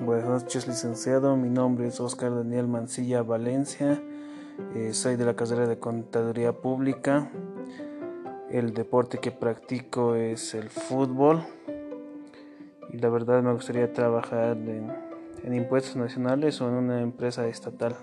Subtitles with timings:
[0.00, 1.36] Buenas noches, licenciado.
[1.36, 4.02] Mi nombre es Oscar Daniel Mancilla Valencia.
[4.74, 7.30] Eh, soy de la carrera de Contaduría Pública.
[8.50, 11.44] El deporte que practico es el fútbol.
[12.90, 14.90] Y la verdad me gustaría trabajar en,
[15.44, 17.94] en impuestos nacionales o en una empresa estatal.